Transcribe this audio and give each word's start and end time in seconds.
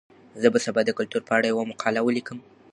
زه 0.41 0.47
به 0.53 0.59
سبا 0.65 0.81
د 0.85 0.89
کلتور 0.97 1.21
په 1.27 1.33
اړه 1.37 1.45
یوه 1.51 1.69
مقاله 1.71 1.99
ولیکم. 2.03 2.37